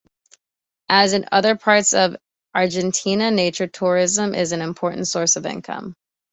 [0.89, 2.15] As in other parts of
[2.55, 5.95] Argentina, nature tourism is an important source of income.